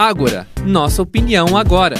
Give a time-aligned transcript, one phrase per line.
[0.00, 1.96] Ágora, nossa opinião agora.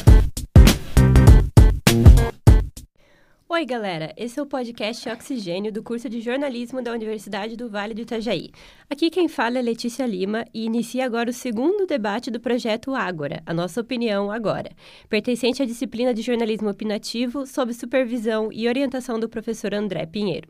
[3.49, 4.15] Oi, galera!
[4.17, 8.51] Esse é o podcast Oxigênio do curso de jornalismo da Universidade do Vale do Itajaí.
[8.89, 13.43] Aqui quem fala é Letícia Lima e inicia agora o segundo debate do projeto Ágora,
[13.45, 14.71] a nossa opinião agora,
[15.09, 20.49] pertencente à disciplina de jornalismo opinativo sob supervisão e orientação do professor André Pinheiro.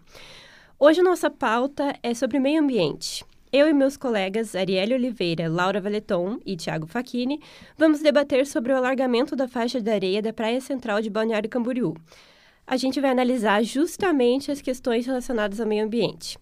[0.78, 3.24] Hoje a nossa pauta é sobre meio ambiente.
[3.50, 7.40] Eu e meus colegas Arielle Oliveira, Laura Valeton e Tiago Facchini
[7.78, 11.94] vamos debater sobre o alargamento da faixa de areia da Praia Central de Balneário Camboriú.
[12.66, 16.38] A gente vai analisar justamente as questões relacionadas ao meio ambiente.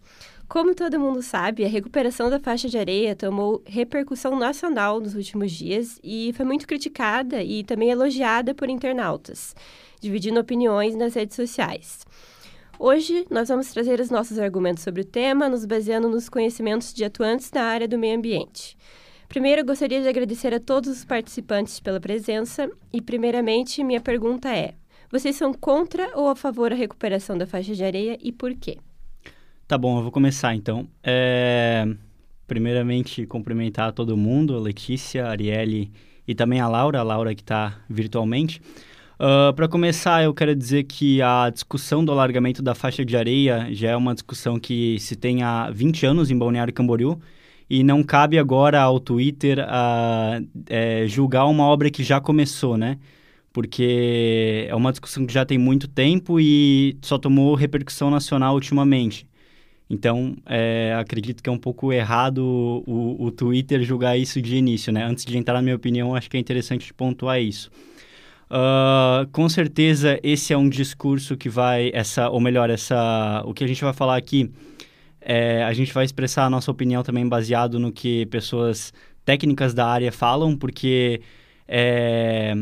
[0.49, 5.53] Como todo mundo sabe, a recuperação da faixa de areia tomou repercussão nacional nos últimos
[5.53, 9.55] dias e foi muito criticada e também elogiada por internautas,
[10.01, 12.05] dividindo opiniões nas redes sociais.
[12.79, 17.05] Hoje, nós vamos trazer os nossos argumentos sobre o tema, nos baseando nos conhecimentos de
[17.05, 18.77] atuantes na área do meio ambiente.
[19.29, 24.75] Primeiro, gostaria de agradecer a todos os participantes pela presença e, primeiramente, minha pergunta é:
[25.11, 28.77] vocês são contra ou a favor da recuperação da faixa de areia e por quê?
[29.67, 30.87] Tá bom, eu vou começar então.
[31.03, 31.87] É...
[32.47, 35.91] Primeiramente, cumprimentar todo mundo, a Letícia, a Arielle
[36.29, 38.61] e também a Laura, a Laura que está virtualmente.
[39.19, 43.17] Uh, ah, Para começar, eu quero dizer que a discussão do alargamento da faixa de
[43.17, 47.19] areia já é uma discussão que se tem há 20 anos em Balneário Camboriú
[47.69, 52.99] e não cabe agora ao Twitter uh, é, julgar uma obra que já começou, né?
[53.53, 59.27] Porque é uma discussão que já tem muito tempo e só tomou repercussão nacional ultimamente.
[59.89, 64.93] Então, é, acredito que é um pouco errado o, o Twitter julgar isso de início,
[64.93, 65.05] né?
[65.05, 67.71] Antes de entrar na minha opinião, acho que é interessante pontuar isso.
[68.49, 73.65] Uh, com certeza esse é um discurso que vai essa ou melhor essa o que
[73.65, 74.53] a gente vai falar aqui
[75.21, 78.93] é, a gente vai expressar a nossa opinião também baseado no que pessoas
[79.25, 81.21] técnicas da área falam porque
[81.67, 82.55] é,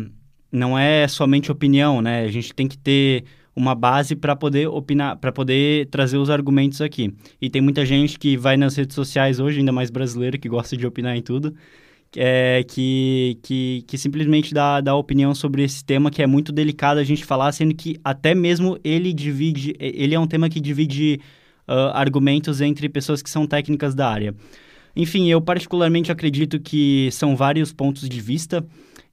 [0.50, 2.22] não é somente opinião né?
[2.24, 3.24] A gente tem que ter
[3.54, 7.14] uma base para poder opinar para poder trazer os argumentos aqui.
[7.38, 10.78] E tem muita gente que vai nas redes sociais hoje ainda mais brasileiro que gosta
[10.78, 11.54] de opinar em tudo
[12.16, 17.00] é, que, que, que simplesmente dá, dá opinião sobre esse tema que é muito delicado
[17.00, 21.20] a gente falar, sendo que até mesmo ele divide, ele é um tema que divide
[21.68, 24.34] uh, argumentos entre pessoas que são técnicas da área.
[24.96, 28.64] Enfim, eu particularmente acredito que são vários pontos de vista.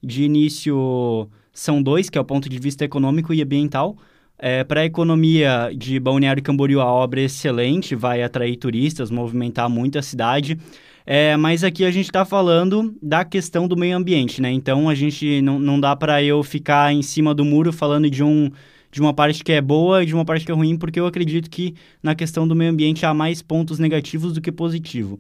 [0.03, 3.97] De início, são dois, que é o ponto de vista econômico e ambiental.
[4.38, 9.69] É, Para a economia de Balneário Camboriú, a obra é excelente, vai atrair turistas, movimentar
[9.69, 10.57] muito a cidade.
[11.06, 14.51] É, mas aqui a gente está falando da questão do meio ambiente, né?
[14.51, 18.23] Então a gente não, não dá para eu ficar em cima do muro falando de
[18.23, 18.51] um
[18.91, 21.06] de uma parte que é boa e de uma parte que é ruim, porque eu
[21.06, 25.17] acredito que na questão do meio ambiente há mais pontos negativos do que positivo.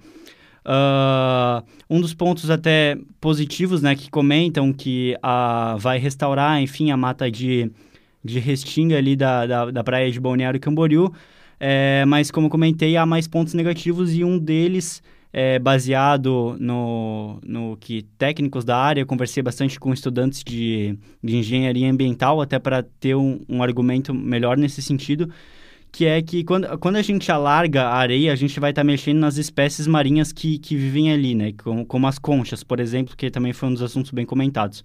[0.65, 6.97] Uh, um dos pontos até positivos, né, que comentam que uh, vai restaurar, enfim, a
[6.97, 7.71] mata de,
[8.23, 11.11] de restinga ali da, da, da praia de Balneário Camboriú,
[11.57, 15.01] é, mas como comentei, há mais pontos negativos e um deles
[15.33, 21.89] é, baseado no, no que técnicos da área, conversei bastante com estudantes de, de engenharia
[21.89, 25.29] ambiental, até para ter um, um argumento melhor nesse sentido,
[25.91, 28.85] que é que quando, quando a gente alarga a areia, a gente vai estar tá
[28.85, 31.53] mexendo nas espécies marinhas que, que vivem ali, né?
[31.63, 34.83] Como, como as conchas, por exemplo, que também foi um dos assuntos bem comentados.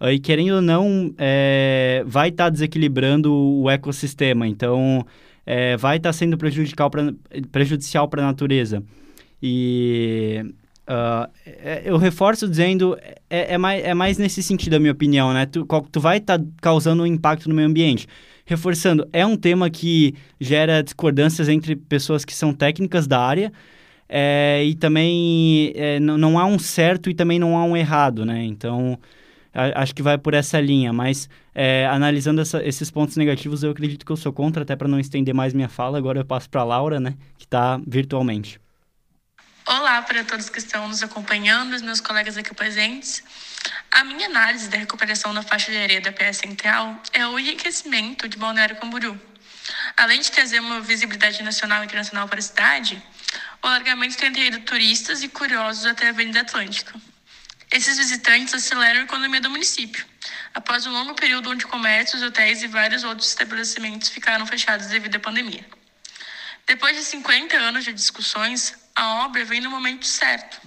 [0.00, 5.06] E querendo ou não, é, vai estar tá desequilibrando o ecossistema, então
[5.46, 6.90] é, vai estar tá sendo prejudicial
[8.08, 8.82] para a natureza.
[9.46, 10.42] E
[10.88, 11.30] uh,
[11.84, 12.96] eu reforço dizendo,
[13.28, 15.44] é, é, mais, é mais nesse sentido, a minha opinião, né?
[15.44, 18.06] Tu, tu vai estar tá causando um impacto no meio ambiente.
[18.46, 23.52] Reforçando, é um tema que gera discordâncias entre pessoas que são técnicas da área,
[24.08, 28.24] é, e também é, não, não há um certo e também não há um errado,
[28.24, 28.44] né?
[28.44, 28.98] Então,
[29.52, 33.72] a, acho que vai por essa linha, mas é, analisando essa, esses pontos negativos, eu
[33.72, 36.48] acredito que eu sou contra, até para não estender mais minha fala, agora eu passo
[36.48, 38.63] para a Laura, né, que está virtualmente.
[39.66, 43.22] Olá para todos que estão nos acompanhando, os meus colegas aqui presentes.
[43.90, 48.28] A minha análise da recuperação da faixa de areia da PS Central é o enriquecimento
[48.28, 49.18] de Balneário Camboriú.
[49.96, 53.02] Além de trazer uma visibilidade nacional e internacional para a cidade,
[53.62, 56.94] o alargamento tem atraído turistas e curiosos até a Avenida Atlântica.
[57.72, 60.04] Esses visitantes aceleram a economia do município,
[60.52, 65.20] após um longo período onde comércios, hotéis e vários outros estabelecimentos ficaram fechados devido à
[65.20, 65.66] pandemia.
[66.66, 70.60] Depois de 50 anos de discussões, a obra vem no momento certo,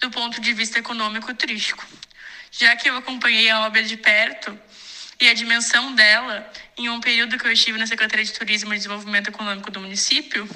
[0.00, 1.84] do ponto de vista econômico turístico.
[2.50, 4.56] Já que eu acompanhei a obra de perto
[5.20, 8.76] e a dimensão dela em um período que eu estive na Secretaria de Turismo e
[8.76, 10.48] Desenvolvimento Econômico do município,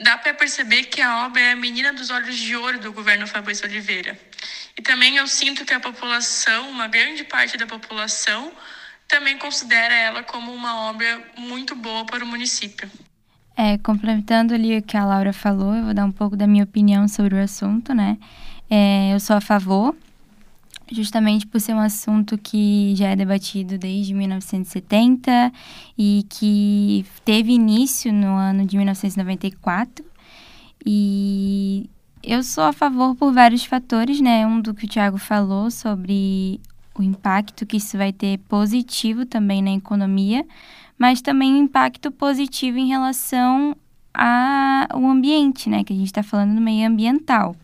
[0.00, 3.26] dá para perceber que a obra é a menina dos olhos de ouro do governo
[3.26, 4.18] Fabrício Oliveira
[4.76, 8.50] E também eu sinto que a população, uma grande parte da população,
[9.06, 12.90] também considera ela como uma obra muito boa para o município.
[13.56, 16.64] É, complementando ali o que a Laura falou, eu vou dar um pouco da minha
[16.64, 18.18] opinião sobre o assunto, né?
[18.68, 19.94] É, eu sou a favor,
[20.90, 25.52] justamente por ser um assunto que já é debatido desde 1970
[25.96, 30.04] e que teve início no ano de 1994.
[30.84, 31.88] E
[32.22, 34.46] eu sou a favor por vários fatores, né?
[34.46, 36.60] Um do que o Tiago falou sobre
[36.96, 40.44] o impacto que isso vai ter positivo também na economia,
[40.98, 43.76] mas também um impacto positivo em relação
[44.12, 45.82] ao ambiente, né?
[45.82, 47.56] Que a gente está falando do meio ambiental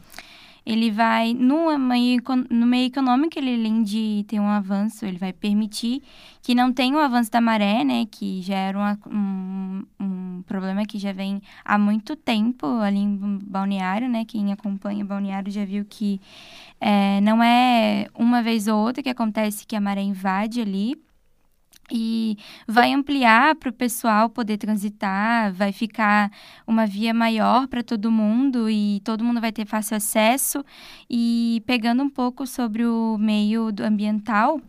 [0.65, 5.33] ele vai, no meio, no meio econômico, ele, além de ter um avanço, ele vai
[5.33, 6.03] permitir
[6.43, 10.85] que não tenha o avanço da maré, né, que já era uma, um, um problema
[10.85, 15.85] que já vem há muito tempo ali em Balneário, né, quem acompanha Balneário já viu
[15.85, 16.21] que
[16.81, 20.97] é, não é uma vez ou outra que acontece que a maré invade ali,
[21.91, 26.31] e vai ampliar para o pessoal poder transitar, vai ficar
[26.67, 30.65] uma via maior para todo mundo e todo mundo vai ter fácil acesso.
[31.09, 34.61] E pegando um pouco sobre o meio ambiental,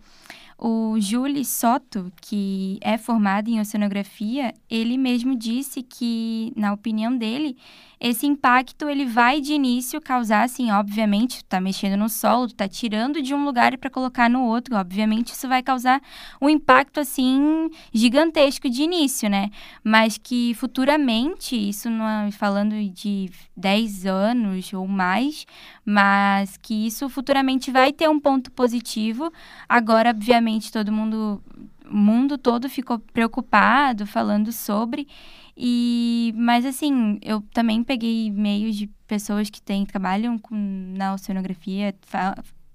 [0.63, 7.57] o Julie Soto, que é formado em oceanografia, ele mesmo disse que, na opinião dele,
[7.99, 13.21] esse impacto ele vai de início causar, assim, obviamente, tá mexendo no solo, tá tirando
[13.21, 16.01] de um lugar para colocar no outro, obviamente isso vai causar
[16.39, 19.49] um impacto, assim, gigantesco de início, né?
[19.83, 25.45] Mas que futuramente, isso não é falando de 10 anos ou mais,
[25.85, 29.31] mas que isso futuramente vai ter um ponto positivo.
[29.69, 31.41] Agora, obviamente, todo mundo,
[31.89, 35.07] o mundo todo ficou preocupado falando sobre.
[35.55, 40.55] E, mas assim, eu também peguei e-mails de pessoas que têm, trabalham com,
[40.97, 41.93] na oceanografia,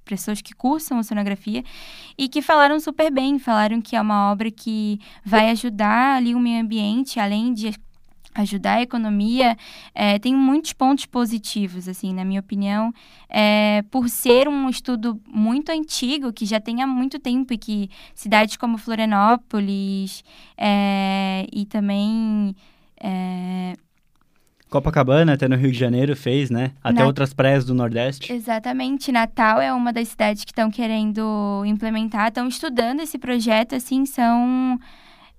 [0.04, 1.64] pessoas que cursam oceanografia
[2.16, 6.40] e que falaram super bem, falaram que é uma obra que vai ajudar ali o
[6.40, 7.74] meio ambiente, além de
[8.36, 9.56] ajudar a economia,
[9.94, 12.92] é, tem muitos pontos positivos, assim, na minha opinião,
[13.28, 17.90] é, por ser um estudo muito antigo, que já tem há muito tempo e que
[18.14, 20.24] cidades como Florianópolis
[20.56, 22.54] é, e também.
[24.68, 26.72] Copacabana, até no Rio de Janeiro, fez, né?
[26.82, 27.06] Até Na...
[27.06, 28.32] outras praias do Nordeste.
[28.32, 29.12] Exatamente.
[29.12, 34.78] Natal é uma das cidades que estão querendo implementar, estão estudando esse projeto, assim, são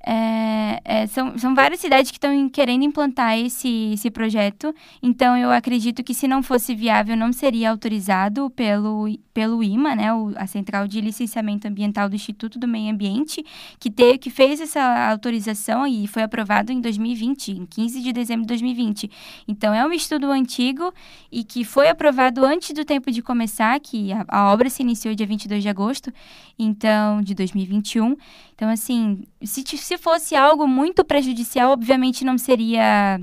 [0.09, 4.73] é, é, são, são várias cidades que estão querendo implantar esse, esse projeto,
[5.03, 10.13] então eu acredito que se não fosse viável, não seria autorizado pelo, pelo IMA, né,
[10.13, 13.43] o, a Central de Licenciamento Ambiental do Instituto do Meio Ambiente,
[13.77, 18.43] que, te, que fez essa autorização e foi aprovado em 2020, em 15 de dezembro
[18.43, 19.11] de 2020.
[19.45, 20.93] Então é um estudo antigo
[21.29, 25.13] e que foi aprovado antes do tempo de começar, que a, a obra se iniciou
[25.13, 26.13] dia 22 de agosto,
[26.57, 28.15] então, de 2021.
[28.57, 33.21] Então, assim, se, se fosse algo muito prejudicial, obviamente não seria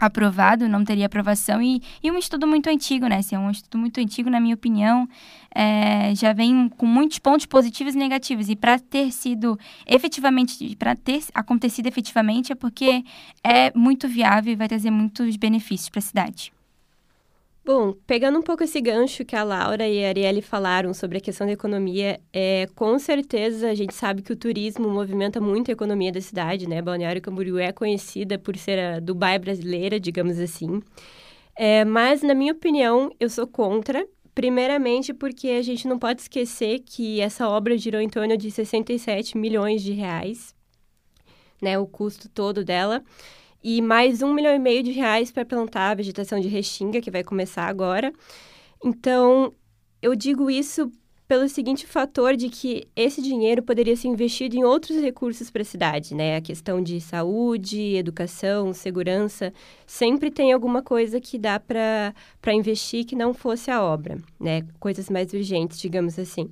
[0.00, 3.20] aprovado, não teria aprovação e, e um estudo muito antigo, né?
[3.20, 5.06] Se é um estudo muito antigo, na minha opinião,
[5.54, 8.48] é, já vem com muitos pontos positivos e negativos.
[8.48, 13.04] E para ter sido efetivamente, para ter acontecido efetivamente, é porque
[13.44, 16.54] é muito viável e vai trazer muitos benefícios para a cidade.
[17.64, 21.20] Bom, pegando um pouco esse gancho que a Laura e a Arielle falaram sobre a
[21.20, 25.72] questão da economia, é, com certeza a gente sabe que o turismo movimenta muito a
[25.72, 26.82] economia da cidade, né?
[26.82, 30.82] Balneário Camboriú é conhecida por ser a Dubai brasileira, digamos assim.
[31.56, 36.80] É, mas, na minha opinião, eu sou contra, primeiramente porque a gente não pode esquecer
[36.80, 40.54] que essa obra girou em torno de 67 milhões de reais,
[41.62, 41.78] né?
[41.78, 43.02] O custo todo dela
[43.64, 47.10] e mais um milhão e meio de reais para plantar a vegetação de restinga, que
[47.10, 48.12] vai começar agora.
[48.84, 49.54] Então,
[50.02, 50.92] eu digo isso
[51.26, 55.64] pelo seguinte fator de que esse dinheiro poderia ser investido em outros recursos para a
[55.64, 56.36] cidade, né?
[56.36, 59.50] A questão de saúde, educação, segurança,
[59.86, 62.12] sempre tem alguma coisa que dá para
[62.52, 64.66] investir que não fosse a obra, né?
[64.78, 66.50] Coisas mais urgentes, digamos assim.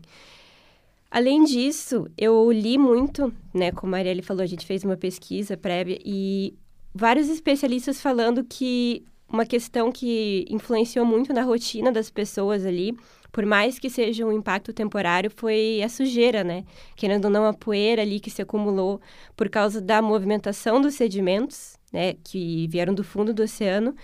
[1.11, 3.71] Além disso, eu li muito, né?
[3.71, 6.55] Como a Arielle falou, a gente fez uma pesquisa prévia e
[6.95, 12.95] vários especialistas falando que uma questão que influenciou muito na rotina das pessoas ali,
[13.33, 16.65] por mais que seja um impacto temporário, foi a sujeira, né?
[16.95, 19.01] Querendo ou não, a poeira ali que se acumulou
[19.35, 22.15] por causa da movimentação dos sedimentos, né?
[22.23, 23.95] Que vieram do fundo do oceano.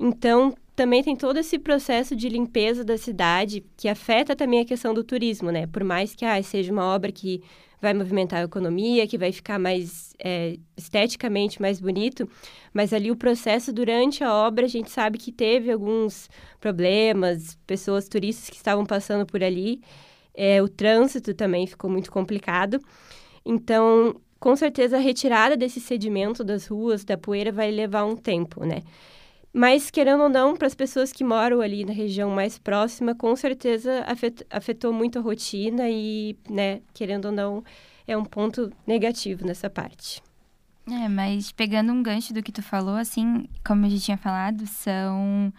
[0.00, 4.94] Então, também tem todo esse processo de limpeza da cidade que afeta também a questão
[4.94, 5.66] do turismo, né?
[5.66, 7.42] Por mais que ah, seja uma obra que
[7.80, 12.28] vai movimentar a economia, que vai ficar mais é, esteticamente mais bonito,
[12.72, 18.08] mas ali o processo durante a obra a gente sabe que teve alguns problemas, pessoas
[18.08, 19.80] turistas que estavam passando por ali,
[20.32, 22.80] é, o trânsito também ficou muito complicado.
[23.44, 28.64] Então, com certeza a retirada desse sedimento das ruas, da poeira, vai levar um tempo,
[28.64, 28.80] né?
[29.52, 33.36] Mas, querendo ou não, para as pessoas que moram ali na região mais próxima, com
[33.36, 34.04] certeza
[34.48, 37.62] afetou muito a rotina e, né, querendo ou não,
[38.06, 40.22] é um ponto negativo nessa parte.
[40.90, 44.66] É, mas pegando um gancho do que tu falou, assim, como a gente tinha falado,
[44.66, 45.52] são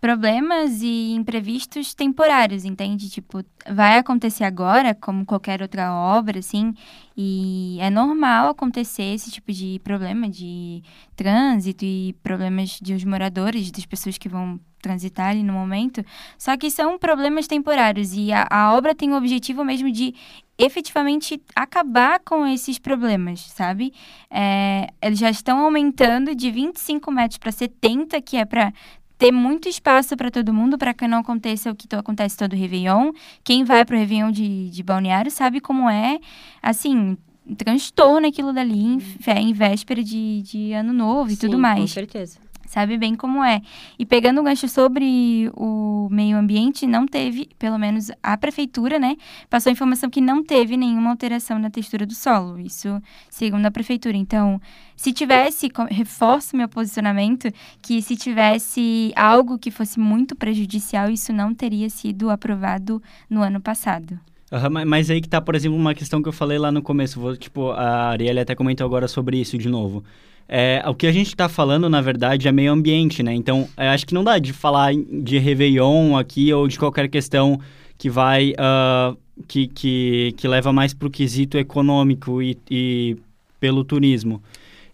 [0.00, 3.08] problemas e imprevistos temporários, entende?
[3.08, 6.74] Tipo, vai acontecer agora, como qualquer outra obra, assim,
[7.16, 10.82] e é normal acontecer esse tipo de problema de
[11.14, 16.04] trânsito e problemas de os moradores, das pessoas que vão transitar ali no momento,
[16.38, 20.14] só que são problemas temporários e a, a obra tem o objetivo mesmo de
[20.58, 23.92] efetivamente acabar com esses problemas, sabe?
[24.30, 28.72] É, eles já estão aumentando de 25 metros para 70, que é para
[29.18, 32.56] ter muito espaço para todo mundo, para que não aconteça o que acontece todo o
[32.56, 33.12] Réveillon.
[33.42, 36.18] Quem vai para o Réveillon de, de Balneário sabe como é,
[36.62, 37.16] assim,
[37.56, 38.98] transtorno aquilo dali em,
[39.38, 41.80] em véspera de, de Ano Novo e Sim, tudo mais.
[41.80, 43.60] Com certeza sabe bem como é.
[43.98, 49.16] E pegando um gancho sobre o meio ambiente, não teve, pelo menos a prefeitura, né,
[49.48, 52.58] passou a informação que não teve nenhuma alteração na textura do solo.
[52.58, 54.16] Isso segundo a prefeitura.
[54.16, 54.60] Então,
[54.94, 57.48] se tivesse, reforço meu posicionamento,
[57.82, 63.60] que se tivesse algo que fosse muito prejudicial, isso não teria sido aprovado no ano
[63.60, 64.18] passado.
[64.50, 67.20] Uhum, mas aí que tá, por exemplo, uma questão que eu falei lá no começo.
[67.20, 70.04] Vou, tipo, a Arielle até comentou agora sobre isso de novo.
[70.48, 73.34] É, o que a gente está falando, na verdade, é meio ambiente, né?
[73.34, 77.60] Então, é, acho que não dá de falar de Réveillon aqui ou de qualquer questão
[77.98, 78.52] que vai...
[78.52, 83.16] Uh, que, que, que leva mais para o quesito econômico e, e
[83.60, 84.42] pelo turismo.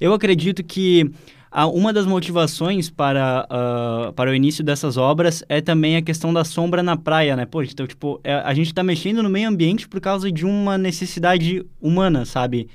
[0.00, 1.10] Eu acredito que
[1.72, 6.44] uma das motivações para, uh, para o início dessas obras é também a questão da
[6.44, 7.44] sombra na praia, né?
[7.44, 10.78] Poxa, então, tipo, é, a gente está mexendo no meio ambiente por causa de uma
[10.78, 12.68] necessidade humana, sabe?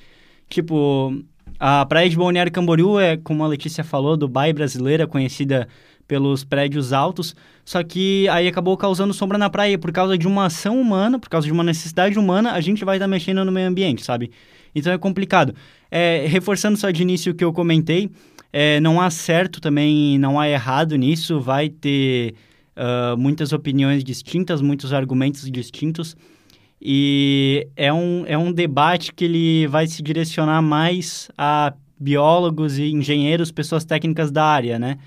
[0.47, 1.21] Tipo,
[1.59, 5.67] a praia de Balneário Camboriú é, como a Letícia falou, Dubai brasileira, conhecida
[6.07, 7.35] pelos prédios altos,
[7.65, 11.27] só que aí acabou causando sombra na praia por causa de uma ação humana, por
[11.27, 14.31] causa de uma necessidade humana, a gente vai estar mexendo no meio ambiente, sabe?
[14.73, 15.53] Então é complicado.
[15.91, 18.09] É, reforçando só de início o que eu comentei,
[18.53, 22.35] é, não há certo também, não há errado nisso, vai ter
[22.77, 26.15] uh, muitas opiniões distintas, muitos argumentos distintos.
[26.81, 32.91] E é um, é um debate que ele vai se direcionar mais a biólogos e
[32.91, 34.97] engenheiros, pessoas técnicas da área, né?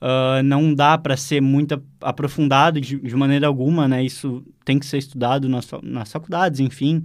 [0.00, 4.04] Uh, não dá para ser muito aprofundado de, de, maneira alguma, né?
[4.04, 7.04] Isso tem que ser estudado nas, nas faculdades, enfim,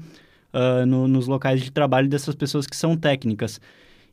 [0.53, 3.60] uh, no, nos locais de trabalho dessas pessoas que são técnicas.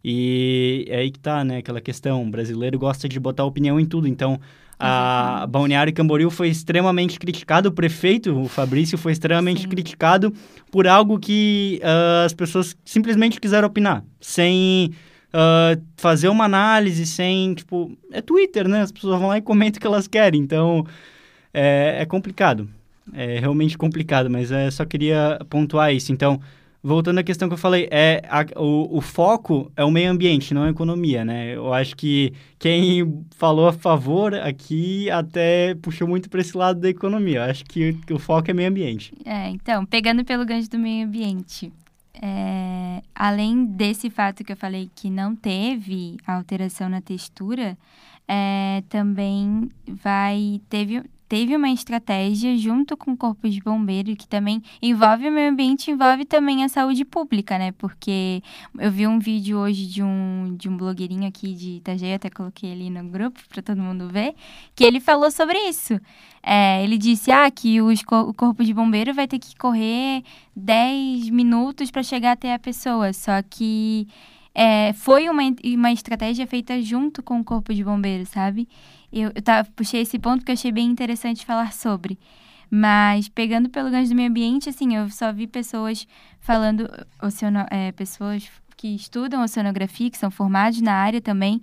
[0.05, 1.59] E é aí que tá, né?
[1.59, 4.41] Aquela questão, o brasileiro gosta de botar opinião em tudo, então
[4.83, 9.69] a Balneário Camboriú foi extremamente criticado, o prefeito, o Fabrício, foi extremamente Sim.
[9.69, 10.33] criticado
[10.71, 14.91] por algo que uh, as pessoas simplesmente quiseram opinar, sem
[15.35, 18.81] uh, fazer uma análise, sem, tipo, é Twitter, né?
[18.81, 20.87] As pessoas vão lá e comentam o que elas querem, então
[21.53, 22.67] é, é complicado,
[23.13, 26.41] é realmente complicado, mas eu só queria pontuar isso, então
[26.83, 30.55] voltando à questão que eu falei, é a, o, o, foco é o meio ambiente,
[30.55, 31.55] não a economia, né?
[31.55, 36.89] Eu acho que quem falou a favor aqui até puxou muito para esse lado da
[36.89, 37.39] economia.
[37.39, 39.13] Eu acho que, que, o foco é meio ambiente.
[39.25, 41.73] É, então, pegando pelo gancho do meio ambiente,
[42.15, 47.77] é, além desse fato que eu falei que não teve alteração na textura,
[48.27, 54.61] é, também vai teve teve uma estratégia junto com o Corpo de Bombeiro que também
[54.83, 57.71] envolve o meio ambiente, envolve também a saúde pública, né?
[57.79, 58.43] Porque
[58.77, 62.73] eu vi um vídeo hoje de um, de um blogueirinho aqui de Itajaí, até coloquei
[62.73, 64.35] ali no grupo para todo mundo ver,
[64.75, 66.01] que ele falou sobre isso.
[66.43, 70.25] É, ele disse ah, que os, o Corpo de Bombeiro vai ter que correr
[70.57, 74.09] 10 minutos para chegar até a pessoa, só que
[74.53, 78.67] é, foi uma, uma estratégia feita junto com o Corpo de Bombeiro, sabe?
[79.13, 82.19] Eu, eu tá, puxei esse ponto porque eu achei bem interessante falar sobre.
[82.71, 86.07] Mas pegando pelo gancho do meio ambiente, assim, eu só vi pessoas
[86.39, 86.89] falando,
[87.21, 88.49] oceano, é, pessoas
[88.81, 91.61] que estudam oceanografia, que são formados na área também,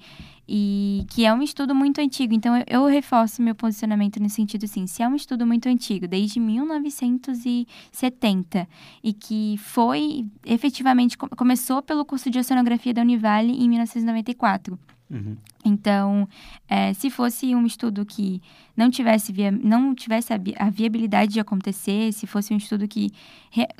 [0.47, 2.31] e que é um estudo muito antigo.
[2.31, 6.07] Então, eu, eu, reforço meu posicionamento no sentido assim, se é um estudo muito antigo,
[6.07, 8.67] desde 1970,
[9.03, 14.77] e que foi efetivamente, começou pelo curso de oceanografia da Univale em 1994.
[15.09, 15.37] Uhum.
[15.65, 16.29] Então,
[16.69, 18.43] é, se fosse um estudo que
[18.75, 23.09] não tivesse, via, não tivesse a, a, viabilidade de acontecer, se fosse um estudo que.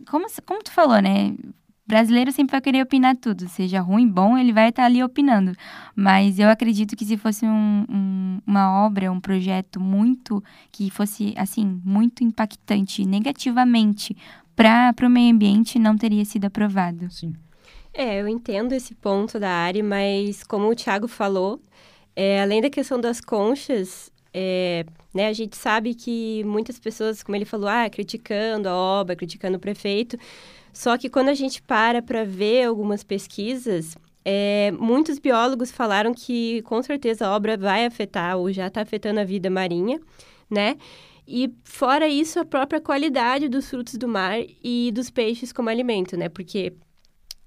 [0.09, 1.35] Como, como tu falou, né?
[1.87, 5.53] Brasileiro sempre vai querer opinar tudo, seja ruim, bom, ele vai estar ali opinando.
[5.95, 11.33] Mas eu acredito que se fosse um, um, uma obra, um projeto muito que fosse
[11.37, 14.15] assim muito impactante negativamente
[14.55, 17.09] para o meio ambiente, não teria sido aprovado.
[17.11, 17.33] Sim.
[17.93, 21.61] É, eu entendo esse ponto da área, mas como o Thiago falou,
[22.15, 27.35] é, além da questão das conchas, é, né, a gente sabe que muitas pessoas, como
[27.35, 30.17] ele falou, ah, criticando a obra, criticando o prefeito,
[30.77, 36.61] só que quando a gente para para ver algumas pesquisas, é, muitos biólogos falaram que
[36.61, 39.99] com certeza a obra vai afetar ou já está afetando a vida marinha,
[40.47, 40.77] né?
[41.27, 46.15] E fora isso, a própria qualidade dos frutos do mar e dos peixes como alimento,
[46.15, 46.29] né?
[46.29, 46.71] Porque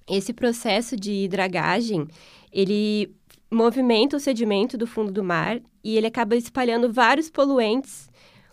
[0.08, 2.08] esse processo de dragagem,
[2.52, 3.14] ele
[3.48, 8.09] movimenta o sedimento do fundo do mar e ele acaba espalhando vários poluentes,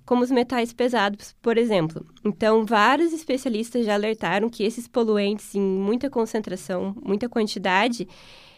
[0.08, 2.04] como os metais pesados, por exemplo.
[2.24, 8.08] Então, vários especialistas já alertaram que esses poluentes em muita concentração, muita quantidade,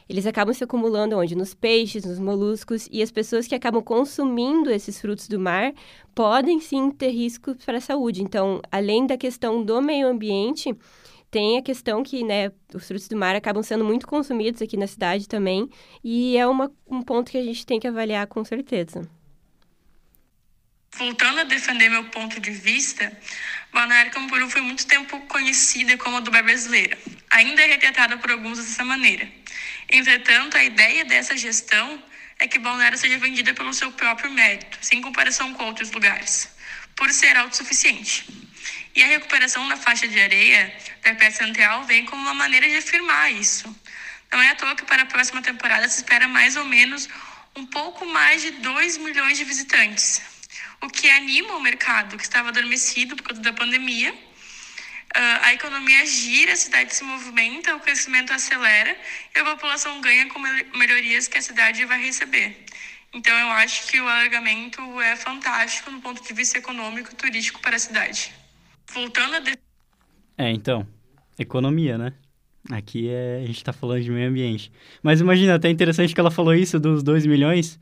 [0.07, 1.35] eles acabam se acumulando onde?
[1.35, 5.73] Nos peixes, nos moluscos, e as pessoas que acabam consumindo esses frutos do mar
[6.13, 8.21] podem sim ter riscos para a saúde.
[8.21, 10.75] Então, além da questão do meio ambiente,
[11.31, 14.85] tem a questão que, né, os frutos do mar acabam sendo muito consumidos aqui na
[14.85, 15.67] cidade também,
[16.03, 19.01] e é uma, um ponto que a gente tem que avaliar com certeza.
[20.97, 23.17] Voltando a defender meu ponto de vista,
[23.71, 26.97] Balneário Camboriú foi muito tempo conhecida como a Dubai brasileira.
[27.31, 29.25] Ainda é retratada por alguns dessa maneira.
[29.89, 32.03] Entretanto, a ideia dessa gestão
[32.37, 36.49] é que Balneário seja vendida pelo seu próprio mérito, sem comparação com outros lugares,
[36.95, 38.25] por ser autossuficiente.
[38.93, 42.75] E a recuperação da faixa de areia da peça central vem como uma maneira de
[42.75, 43.73] afirmar isso.
[44.31, 47.07] Não é à toa que para a próxima temporada se espera mais ou menos
[47.55, 50.21] um pouco mais de 2 milhões de visitantes,
[50.81, 54.13] o que anima o mercado que estava adormecido por conta da pandemia.
[54.13, 58.95] Uh, a economia gira, a cidade se movimenta, o crescimento acelera
[59.35, 60.39] e a população ganha com
[60.77, 62.65] melhorias que a cidade vai receber.
[63.11, 67.59] Então, eu acho que o alargamento é fantástico no ponto de vista econômico e turístico
[67.59, 68.31] para a cidade
[68.93, 69.57] voltando a.
[70.37, 70.85] É, então,
[71.37, 72.13] economia, né?
[72.71, 74.71] Aqui é, a gente está falando de meio ambiente.
[75.01, 77.79] Mas imagina, até interessante que ela falou isso dos 2 milhões.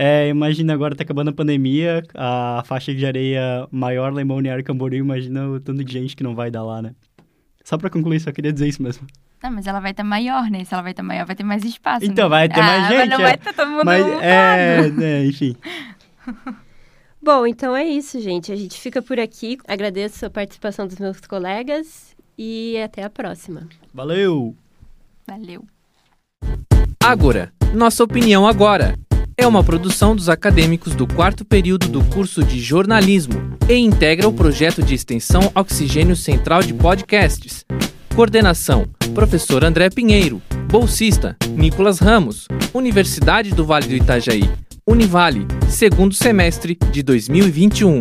[0.00, 4.62] É, imagina agora tá acabando a pandemia, a faixa de areia maior lá em Balneário
[4.62, 6.94] Camboriú, imagina o tanto de gente que não vai dar lá, né?
[7.64, 9.04] Só para concluir, só queria dizer isso mesmo.
[9.42, 10.62] Não, mas ela vai estar tá maior, né?
[10.62, 12.06] Se ela vai estar tá maior, vai ter mais espaço.
[12.06, 12.30] Então, né?
[12.30, 12.98] vai ter mais ah, gente.
[12.98, 13.22] Mas não é.
[13.22, 15.56] vai estar tá todo mundo mas, é, é, enfim.
[17.20, 18.52] Bom, então é isso, gente.
[18.52, 19.58] A gente fica por aqui.
[19.66, 23.66] Agradeço a participação dos meus colegas e até a próxima.
[23.92, 24.54] Valeu!
[25.26, 25.64] Valeu.
[27.02, 28.94] Ágora, nossa opinião agora.
[29.40, 34.32] É uma produção dos acadêmicos do quarto período do curso de jornalismo e integra o
[34.32, 37.64] projeto de extensão Oxigênio Central de Podcasts.
[38.16, 40.42] Coordenação: Professor André Pinheiro.
[40.68, 42.48] Bolsista: Nicolas Ramos.
[42.74, 44.50] Universidade do Vale do Itajaí.
[44.84, 48.00] Univale, segundo semestre de 2021.